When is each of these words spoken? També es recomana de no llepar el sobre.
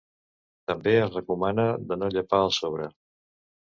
També 0.71 0.95
es 1.03 1.13
recomana 1.19 1.69
de 1.93 2.01
no 2.03 2.13
llepar 2.19 2.43
el 2.51 2.55
sobre. 2.63 2.93